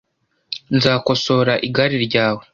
[0.75, 2.43] Nzakosora igare ryawe.